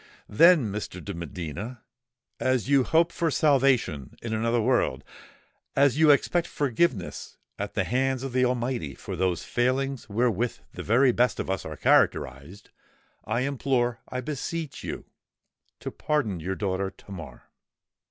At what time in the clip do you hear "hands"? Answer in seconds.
7.83-8.23